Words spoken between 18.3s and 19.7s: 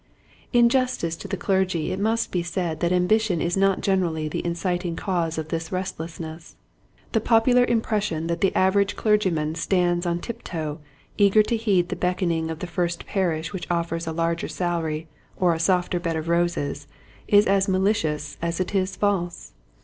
as it is false.